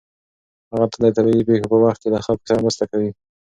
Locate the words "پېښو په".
1.47-1.77